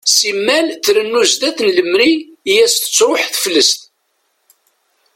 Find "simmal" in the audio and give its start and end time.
0.17-0.67